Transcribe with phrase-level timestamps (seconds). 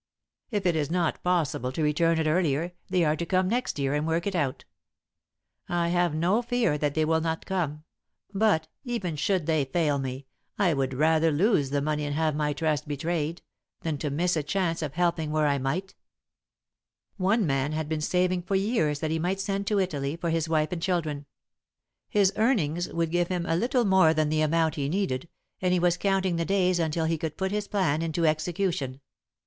[0.49, 3.93] If it is not possible to return it earlier, they are to come next year
[3.93, 4.65] and work it out.
[5.69, 7.83] I have no fear that they will not come,
[8.33, 10.25] but, even should they fail me,
[10.57, 13.43] I would rather lose the money and have my trust betrayed,
[13.81, 15.93] than to miss a chance of helping where I might.
[15.93, 19.19] [Sidenote: A Feast for the Workers] "One man had been saving for years that he
[19.19, 21.27] might send to Italy for his wife and children.
[22.09, 25.29] His earnings would give him a little more than the amount he needed,
[25.61, 28.99] and he was counting the days until he could put his plan into execution.